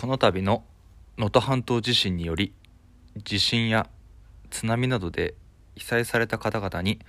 [0.00, 0.64] この度の
[1.18, 2.54] 能登半島地震により
[3.22, 3.86] 地震や
[4.48, 5.34] 津波などで
[5.76, 7.00] 被災された方々に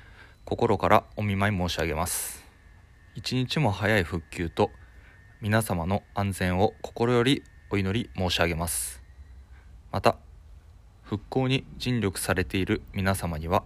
[0.44, 2.44] 心からお見舞い申し上げます。
[3.15, 4.72] 一日も早い復旧と
[5.40, 9.01] 皆様の安全を心よりお祈り申し上げます。
[9.94, 10.17] また
[11.01, 13.63] 復興に尽力されている皆様には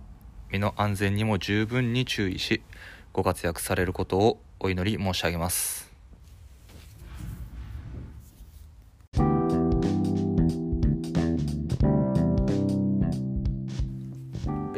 [0.52, 2.62] 身の安全にも十分に注意し
[3.12, 5.85] ご活躍されることをお祈り申し上げます。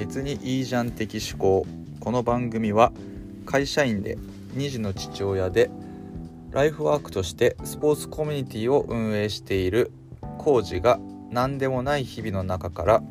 [0.08, 1.66] 別にいいじゃん的思考。
[2.00, 2.94] この番組は
[3.46, 4.18] 会社員で
[4.56, 5.70] 2児の父親で
[6.52, 9.92] ライフワークとしてスポーツコミュニティを運営している
[10.38, 10.98] コージが
[11.30, 13.04] 何でもない日々の中から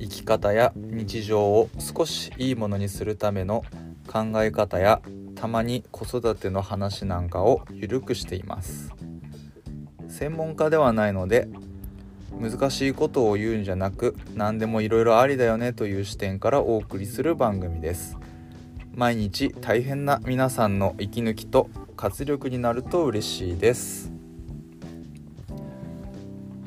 [0.00, 3.62] 生き方や日常を少しいいものにするための
[4.10, 5.02] 考え方や
[5.34, 8.90] たまに子育ての話なんかをゆるくしています。
[10.08, 11.50] 専門家ではないので
[12.40, 18.18] 難しいことを言うんじゃなく何でもいろいろありだよねという視点からお送りする番組です。
[18.94, 24.12] 毎日大変な皆さんの息抜きと活力になると嬉しいです。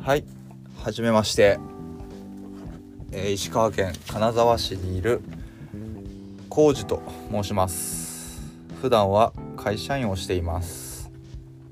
[0.02, 0.26] はい
[0.84, 1.60] はじめまして、
[3.12, 5.22] えー石川県金沢市にいる
[6.50, 8.42] 浩二と申します。
[8.82, 11.12] 普段は会社員をしています。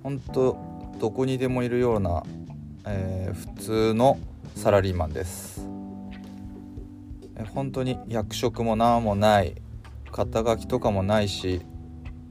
[0.02, 0.58] 本当
[1.00, 2.24] どこにでもいるような
[2.86, 4.20] えー普通の
[4.56, 5.62] サラリーマンです。
[7.36, 9.56] えー本当に役職も何もない
[10.12, 11.62] 肩書きとかもないし、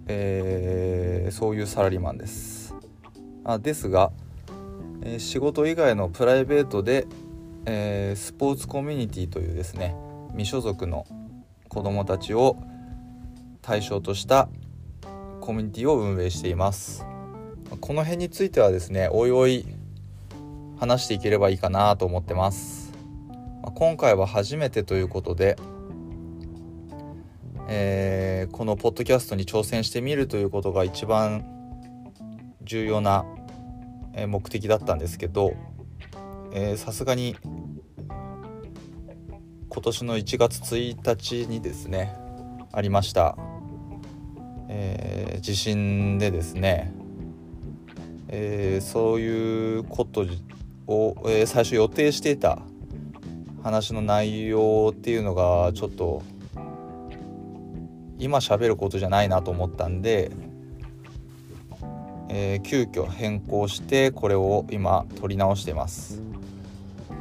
[0.06, 2.74] えーそういうサラリーマンです。
[3.44, 4.12] あですが、
[5.02, 7.06] え仕事以外のプライベートで、
[7.64, 9.96] えスポーツコミュニティというですね
[10.32, 11.06] 未所属の
[11.68, 12.56] 子どもたちを
[13.62, 14.48] 対象とした
[15.40, 17.06] コミュニティを運営しています。
[17.80, 19.64] この辺についてはですねおいおい
[20.82, 22.92] 話していければいいかなと思ってます。
[23.62, 25.56] ま今回は初めてということで、
[27.68, 31.44] えーこのポッドキャストに挑戦してみるということが一番
[32.62, 33.24] 重要な
[34.26, 35.54] 目的だったんですけど
[36.76, 37.36] さすがに
[39.68, 42.12] 今年の1月1日にですね
[42.72, 43.36] ありました、
[44.68, 46.92] えー地震でですね
[48.26, 50.26] えーそういうこと
[50.92, 52.58] を、えー最初予定していた
[53.62, 56.22] 話の内容っていうのがちょっと
[58.18, 60.30] 今喋ることじゃないなと思ったんで、
[62.28, 66.22] えー急遽変更してこれを今撮り直してます。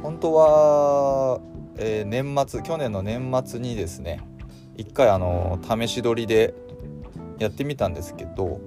[0.02, 1.40] 本当は、
[1.78, 4.20] えー年末去年の年末にですね
[4.76, 6.54] 一回あの試し撮りで
[7.38, 8.60] やってみたんですけど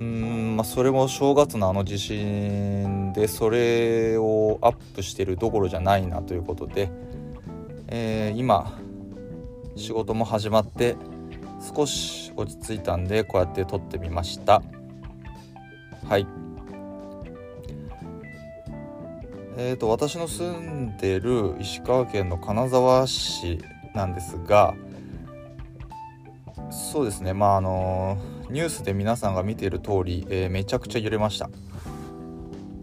[0.00, 6.90] うんまあそれも正月のあの地震でそれをアップしてるどころじゃないなということで、
[7.88, 8.78] えー今
[9.76, 10.96] 仕事も始まって
[11.74, 14.62] 少し落ち着いたんでこうやって撮ってみました。
[16.08, 16.26] はい。
[19.56, 23.58] えーと私の住んでる石川県の金沢市
[23.94, 24.74] なんですが
[26.70, 27.32] そうですね。
[27.32, 28.18] まああの
[28.50, 31.50] ニュースで皆さんが見ている通り、えーめちゃくちゃ揺れました、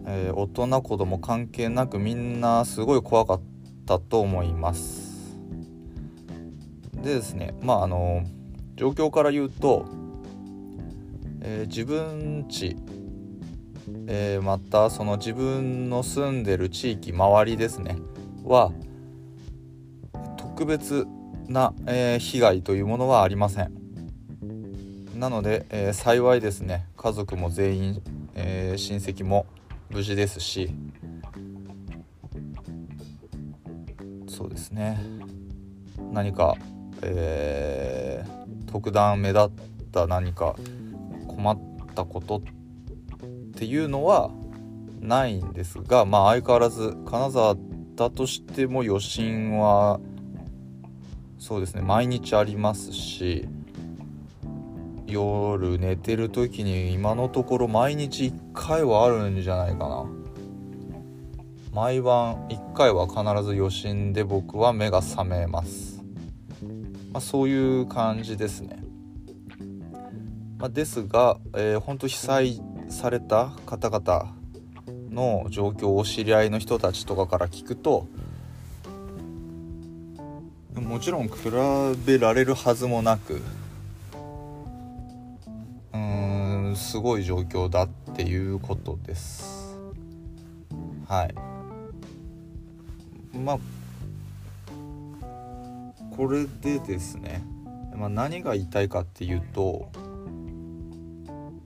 [0.06, 3.40] えー大人子供関係なくみんなすごい怖かっ
[3.86, 5.36] たと思います。
[6.94, 8.24] でですねまああの
[8.76, 9.86] 状況から言うと、
[11.42, 12.76] えー自分家、
[14.06, 17.98] えーまたその自分の住んでる地域周りですね
[18.44, 18.72] は
[20.36, 21.06] 特別
[21.48, 23.72] な、え被害というものはありません。
[25.16, 28.02] なので、え幸いですね家族も全員、
[28.34, 29.46] え親戚も
[29.90, 30.70] 無事ですし。
[34.28, 34.98] そうですね。
[36.12, 36.56] 何か、
[37.02, 39.50] えー特段目立っ
[39.90, 40.54] た何か
[41.28, 41.58] 困っ
[41.94, 42.40] たことっ
[43.58, 44.30] ていうのは
[45.00, 47.56] ないんですがまあ相変わらず金沢
[47.94, 49.98] だとしても余震は
[51.38, 53.48] そうですね毎日ありますし
[55.06, 60.04] 夜寝てる時に今のところ毎日1回はあるんじゃないかな
[61.72, 66.02] 毎晩1回は必ず余震で僕は目が覚めます、
[67.12, 68.82] まあ、そういう感じですね、
[70.58, 74.34] まあ、ですが、えー、本当被災された方々
[75.10, 78.08] の状況をお知り合いの人たちとかから聞くと
[80.74, 81.34] もちろん比
[82.06, 83.40] べられるはずもなく
[86.96, 89.76] すごい状況だっていうことです。
[91.06, 91.34] はい。
[93.38, 93.58] まあ
[96.16, 97.44] これでですね、
[97.94, 99.90] まあ、何が言いたいかっていうと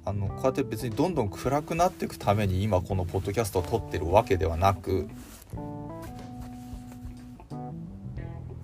[0.04, 5.08] あのこうやって別にどんどん暗くなっていくために今このポッドキャストを撮ってるわけではなく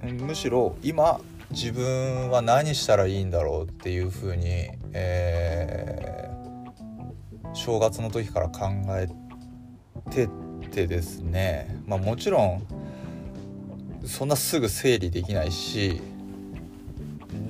[0.03, 1.21] むしろ今
[1.51, 6.06] 自分は何したらいいんだろうっていうふうに、えー、
[7.67, 9.09] 正月の時から考え
[10.09, 10.29] て
[10.71, 11.83] てですね。
[11.85, 12.63] まあもちろん
[14.05, 16.01] そんなすぐ整理できないし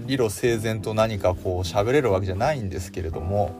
[0.06, 3.54] 理路整然と何かこう喋れるわけじゃないんですけれども、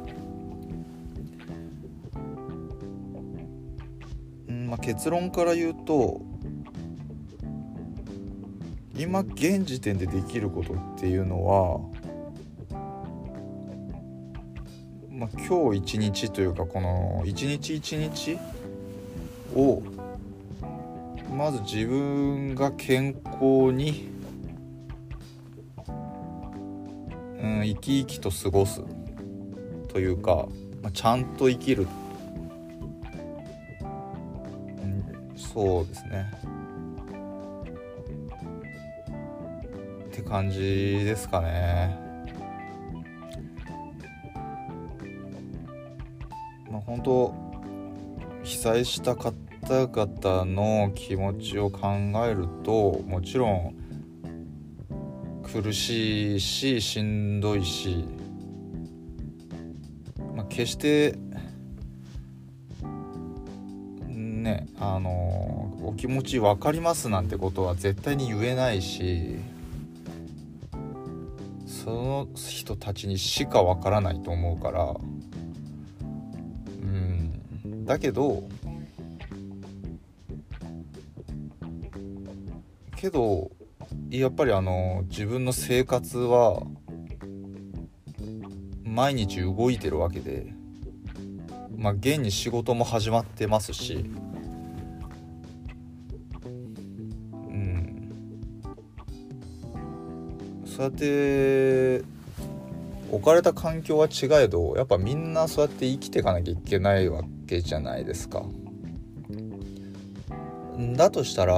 [4.50, 6.22] んまあ、結論から言うと
[8.96, 11.95] 今現時点でできることっていうのは、
[15.16, 18.38] まあ、今日一日というかこの一日一日
[19.54, 19.82] を
[21.34, 24.10] まず自分が健康に、
[27.40, 28.82] うん、生き生きと過ごす
[29.88, 30.48] というか、
[30.82, 31.88] まあ、ちゃんと生きる、
[34.82, 36.30] うん、そうですね。
[40.08, 42.05] って感じですかね。
[46.96, 47.34] 本当
[48.42, 51.88] 被災した方々の気持ちを考
[52.26, 53.74] えるともちろん
[55.42, 58.06] 苦しいししんどいし、
[60.34, 61.18] まあ、決して
[64.08, 69.36] ねあのお気持ち分かりますなんてことは絶対に言えないし
[71.66, 74.94] その人たちにしか分からないと思うから
[77.86, 78.48] だけど
[82.96, 83.50] けど
[84.10, 86.62] やっぱりあの自分の生活は
[88.82, 90.52] 毎日動いてるわけで
[91.76, 94.04] まあ現に仕事も始まってますし
[97.32, 98.12] うん。
[100.64, 102.15] そうやって
[103.10, 108.44] 置かれた環境は違えどやっぱみんなそうやって生きていかなきゃいけないわけじゃないですか。
[110.94, 111.54] だとしたら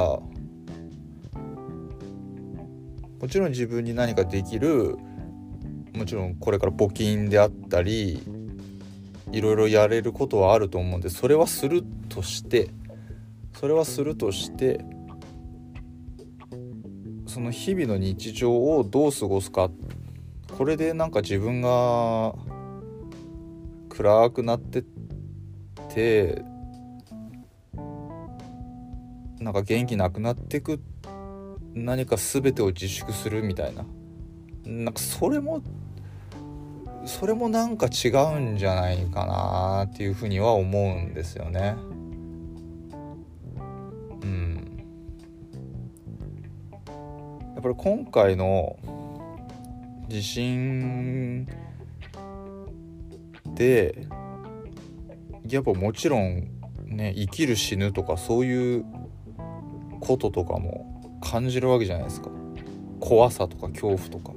[3.21, 4.97] もちろん自分に何かできる
[5.93, 8.23] もちろんこれから募金であったり
[9.33, 12.71] いろいろやれることはあると思うんでそれはするとして
[13.55, 14.85] それはするとして
[17.27, 19.69] その日々の日常をどう過ごすか
[20.57, 22.35] これでなんか自分が
[23.89, 24.85] 暗くなってっ
[25.93, 26.43] て
[29.41, 30.81] なんか元気なくなってく
[31.75, 33.85] 何か全てを自粛するみたいな
[34.65, 35.63] なんかそれも
[37.07, 41.75] それもなんか違うんじゃないかなっていうふうには思うんですよね。
[44.23, 44.85] うん。
[47.55, 48.77] やっぱり今回の
[50.09, 51.47] 地震
[53.55, 54.07] で
[55.47, 56.49] やっぱもちろん
[56.87, 58.85] ね生きる死ぬとかそういう
[60.01, 62.31] こととかも感じるわけじゃないですか。
[63.01, 64.33] 怖さとか恐怖とか。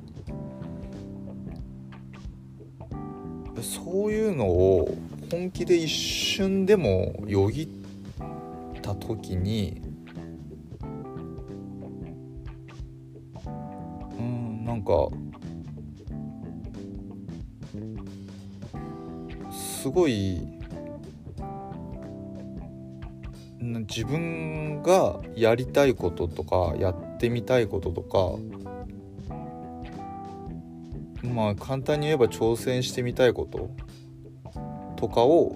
[3.62, 4.98] そういうのを
[5.30, 7.68] 本気で一瞬でもよぎっ
[8.82, 9.82] た時に
[14.18, 15.10] うんなんか
[19.92, 20.42] ごい
[23.62, 28.38] 自分がやりたいこととかやってみたいこととか
[31.24, 33.70] まあ簡単に言えば挑戦してみたいこと
[34.96, 35.56] とかを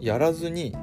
[0.00, 0.74] やらずに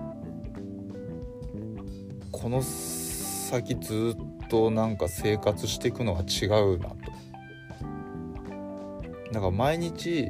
[2.32, 6.96] この先ずっとなんか生活していくのは違うなと。
[9.32, 10.30] だから毎日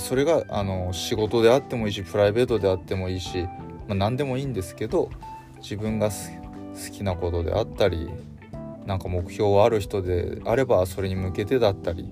[0.00, 3.46] それがあの仕事であってもいいしプライベートであってもいいし
[3.86, 5.10] まあ、何でもいいんですけど
[5.58, 8.10] 自分が好きなことであったり
[8.86, 12.04] なんか目標ある人であればそれに向けてだったり、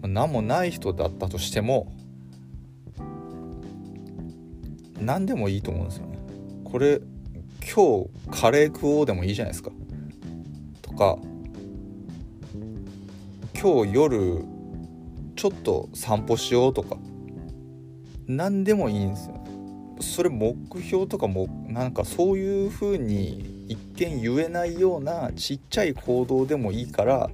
[0.00, 1.92] まあ、何もない人だったとしても
[5.00, 6.18] 何でもいいと思うんですよね。
[6.64, 7.00] これ
[7.60, 9.70] 今日カレー食おうでもいいじゃないですか。
[10.82, 11.18] とか
[13.60, 14.44] 今日夜
[15.38, 16.96] ちょっと散歩しようとか
[18.26, 19.44] 何でもいいんですよ。
[20.00, 27.30] それ目標とかもなんかそういう風に一見言えないようなちっちゃい行動でもいいから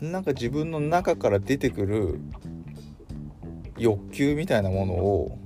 [0.00, 2.18] なんか自分の中から出てくる
[3.76, 5.38] 欲求みたいなものを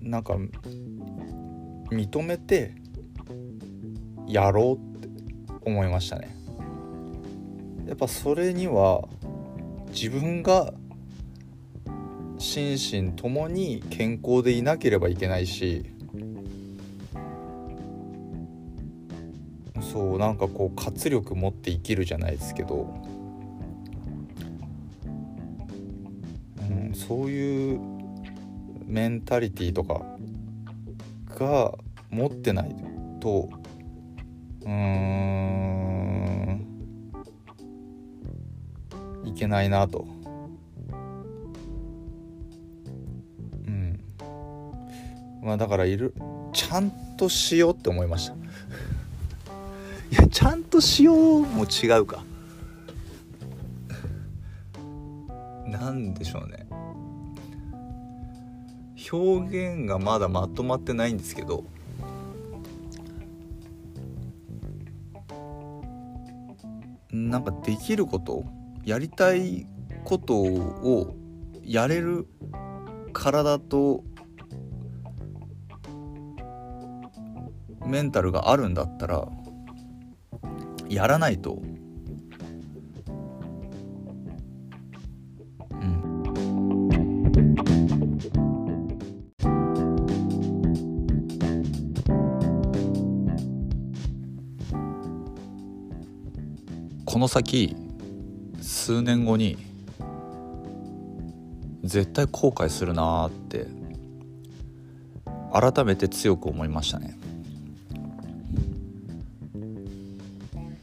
[0.00, 0.36] なんか
[1.90, 2.72] 認めて
[4.28, 5.08] やろうって
[5.64, 6.37] 思いましたね。
[7.88, 9.02] やっぱそれには
[9.88, 10.74] 自分が
[12.38, 15.86] 心身ともに健康でいなければいけないし
[19.80, 22.94] そうなんかこう活力持って生きるじゃないですけど、
[26.60, 27.80] うん、そういう
[28.84, 30.02] メンタリティーとか
[31.26, 31.72] が
[32.10, 32.76] 持ってない
[33.20, 33.48] と
[34.60, 35.67] うーん
[39.28, 40.06] いけないなと。
[43.66, 44.00] うん。
[45.42, 46.14] まあだからいる
[46.52, 48.34] ちゃんとしようって思いました。
[50.10, 52.24] いやちゃんとしようも違うか。
[55.66, 56.66] なんでしょうね。
[59.12, 61.64] 表現がまだまとまってないんですけど。
[67.10, 68.44] なんかできること
[68.88, 69.66] やりたい
[70.02, 71.14] ことを
[71.62, 72.26] やれる
[73.12, 74.02] 体と
[77.84, 79.28] メンタルがあるんだったら
[80.88, 81.60] やらないと。
[97.04, 97.76] この先
[98.60, 99.56] 数年後に
[101.84, 103.66] 絶対後悔するなーって
[105.52, 107.16] 改めて強く思いましたね。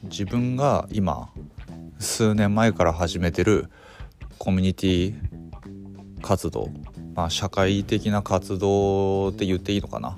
[0.04, 1.30] 自分が今
[2.00, 3.70] 数年前から始めてる
[4.38, 5.16] コミュニティ
[6.22, 6.70] 活動
[7.16, 10.18] まあ社会的な活動って言っていいのかな。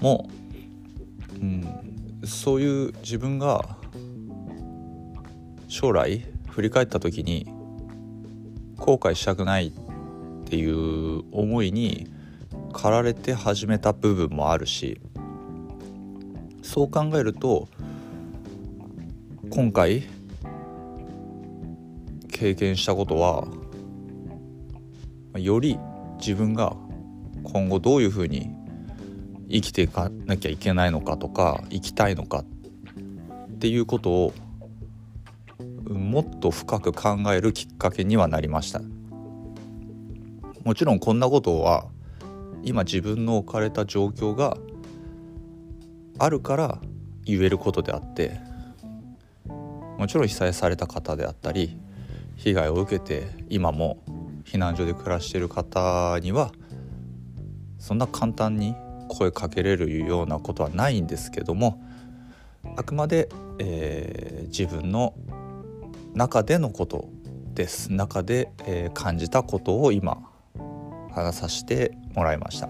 [0.00, 0.28] も
[1.40, 3.76] う、うん、そういう自分が
[5.68, 7.46] 将来振り返った時に
[8.76, 9.70] 後悔したくないっ
[10.44, 12.08] ていう思いに
[12.74, 15.00] 駆られて始めた部分もあるし
[16.62, 17.68] そう考えると
[19.48, 20.02] 今回
[22.30, 23.46] 経験したことは
[25.38, 25.78] より
[26.18, 26.76] 自分が
[27.44, 28.50] 今後どういうふうに
[29.50, 34.34] 生きていかなきゃいけないのかとか生きたいのかっていうことを
[35.98, 38.80] もっと深く考えるきっかけにはなりました。
[40.64, 41.86] もちろんこんなことは
[42.62, 44.56] 今自分の置かれた状況が
[46.18, 46.78] あるから
[47.24, 48.38] 言えることであって
[49.98, 51.76] もちろん被災された方であったり
[52.36, 54.02] 被害を受けて今も
[54.44, 56.52] 避難所で暮らしている方には
[57.78, 58.76] そんな簡単に
[59.08, 61.82] 声かけれるようなことはないんですけども
[62.76, 65.14] あくまで、えー、自分の
[66.14, 67.08] 中でのこと
[67.54, 67.92] です。
[67.92, 70.18] 中で、えー、感じたことを今
[71.10, 72.68] 話させてもらいました。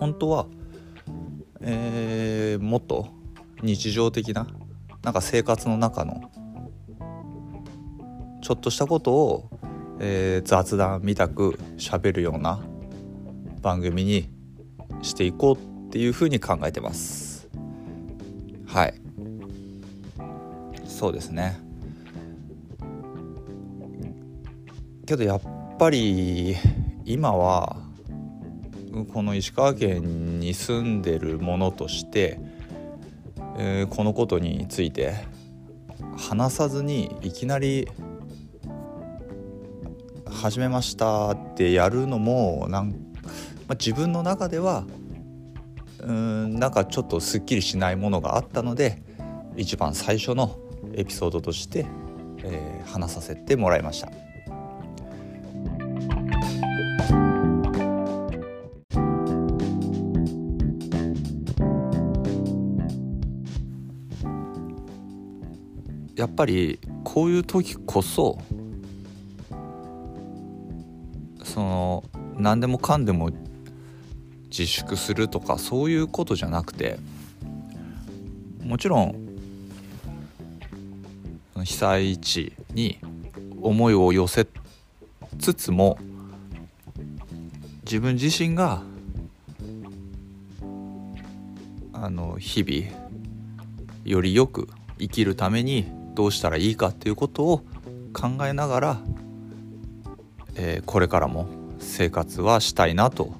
[0.00, 0.46] 本当は、
[1.60, 3.08] えー、もっと
[3.62, 4.46] 日常的な
[5.02, 6.30] なんか生活の中の
[8.40, 9.50] ちょっとしたことを、
[10.00, 12.60] えー、雑談みたく喋るような
[13.60, 14.28] 番組に
[15.02, 17.48] していこうっていうふうに考えてます。
[18.66, 18.94] はい。
[20.84, 21.71] そうですね。
[25.12, 25.40] けどやっ
[25.78, 26.56] ぱり
[27.04, 27.76] 今は
[29.12, 32.40] この石川県に住んでるものとして、
[33.58, 35.14] えー、このことについて
[36.16, 37.86] 話さずにいきなり
[40.24, 42.94] 「始めました」ってやるのもなん、ま
[43.72, 44.84] あ、自分の中では
[46.00, 49.02] うんなんかちょっとすっきりしないものがあったので
[49.58, 50.58] 一番最初の
[50.94, 51.84] エピソードとして、
[52.44, 54.21] えー、話させてもらいました。
[66.34, 68.38] ぱりこういう時こそ
[71.44, 72.04] その
[72.36, 73.30] 何でもかんでも
[74.48, 76.98] 自粛するとかそういうことじゃなくて
[78.62, 79.14] もちろん
[81.64, 82.98] 被災地に
[83.60, 84.46] 思いを寄せ
[85.38, 85.98] つつも
[87.84, 88.82] 自分自身が
[91.92, 93.02] あの日々
[94.04, 97.58] よりよく生きるためにどうしたらいいかっていうことを
[98.12, 99.00] 考えながら、
[100.56, 103.32] えー、これからも生活はしたいなと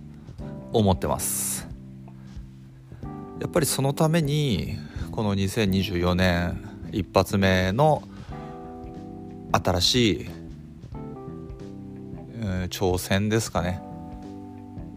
[0.72, 1.68] 思ってます。
[3.40, 4.78] やっぱりそのために
[5.10, 6.62] この2024年
[6.92, 8.02] 一発目の
[9.52, 10.26] 新しい、
[12.40, 13.82] うん、挑戦ですかね。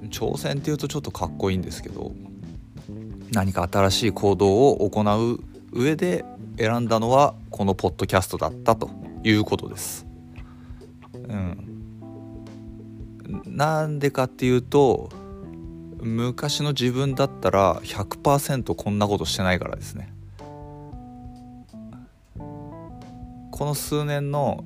[0.10, 2.12] 挑戦っていうとちょっとかっこいいんですけど
[3.32, 5.40] 何か新しい行動を行う
[5.74, 6.24] 上で
[6.58, 8.90] 選んだのはこのポッドキャストだったと
[9.24, 10.06] いうことです。
[11.14, 11.82] うん、
[13.46, 15.10] なんでかっていうと
[16.02, 20.14] 昔の自分だったら100%こんなことしてないからですね。
[23.52, 24.66] この数年の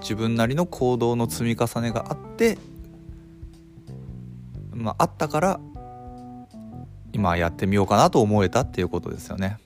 [0.00, 2.56] 自分なりの行動の積み重ねがあって
[4.72, 5.60] まああったから
[7.12, 9.58] 今やってみようかなと思えたっていうことですよね。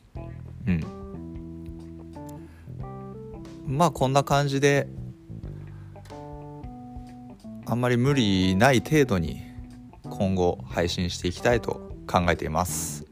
[0.66, 0.95] うん。
[3.66, 4.88] まあこんな感じで
[7.66, 9.42] あんまり無理ない程度に
[10.08, 13.04] 今後配信していきたいと考えています。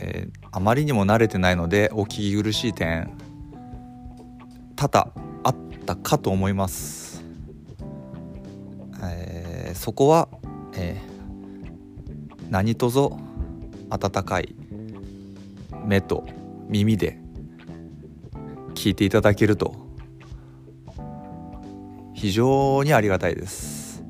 [0.00, 3.10] えー、あまりにも慣れてないのでお聞き苦しい点
[4.76, 5.12] 多々
[5.42, 7.24] あったかと思います、
[9.02, 10.28] えー、そこは、
[10.74, 13.18] えー、何とぞ
[13.90, 14.54] 温かい
[15.84, 16.24] 目と
[16.68, 17.18] 耳で
[18.78, 19.74] 聞いていただけると
[22.14, 24.04] 非常にありがたいです。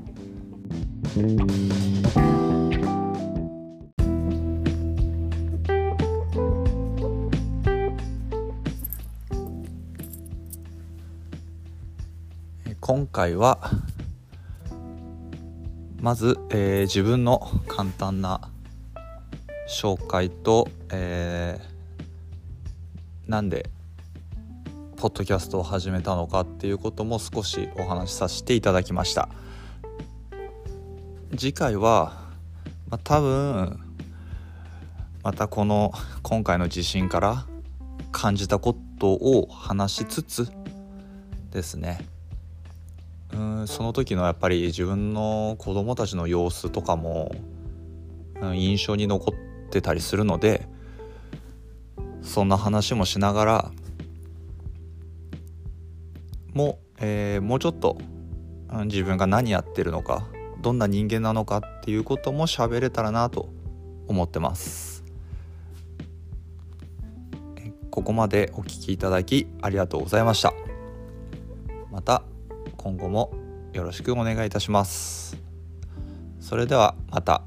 [12.81, 13.71] 今回は
[16.03, 18.51] まず、えー、自分の簡単な
[19.67, 23.71] 紹介と、えー、なんで
[24.99, 29.29] ポッドキャストを始めたのかっていうことも少しお話しさせていただきました。
[31.37, 32.21] 次回は、
[32.91, 33.79] まあ、多分
[35.23, 35.93] またこの
[36.25, 37.47] 今回の地震から
[38.11, 40.53] 感じたことを話しつつ
[41.53, 42.05] ですね。
[43.33, 47.31] うんその時のやっぱり自分の子供たちの様子とかも
[48.43, 50.67] 印象に残ってたりするので
[52.21, 53.73] そんな話もしながら
[56.59, 57.97] も,、えー、もうちょっと
[58.87, 60.27] 自分が何やってるのか
[60.61, 63.49] どんな人間なのかっていうことも喋れたらなと
[64.09, 65.05] 思ってます。
[67.91, 70.53] ここまでお聴きいただきありがとうございました。
[71.91, 72.23] また
[72.77, 73.33] 今後も
[73.73, 75.37] よろしくお願いいたします。
[76.41, 77.43] それではまた。